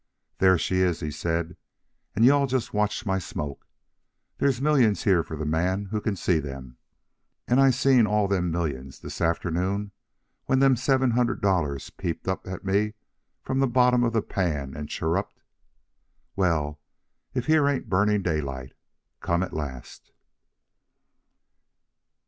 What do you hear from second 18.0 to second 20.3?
Daylight come at last.'"